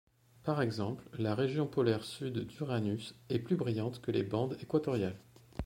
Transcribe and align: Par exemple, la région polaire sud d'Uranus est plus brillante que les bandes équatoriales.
Par 0.43 0.63
exemple, 0.63 1.03
la 1.19 1.35
région 1.35 1.67
polaire 1.67 2.03
sud 2.05 2.47
d'Uranus 2.47 3.13
est 3.29 3.37
plus 3.37 3.55
brillante 3.55 4.01
que 4.01 4.09
les 4.09 4.23
bandes 4.23 4.57
équatoriales. 4.59 5.19